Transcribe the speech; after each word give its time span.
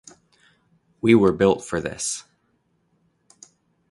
We 0.99 1.13
were 1.13 1.31
built 1.31 1.63
for 1.63 1.79
this. 1.79 2.23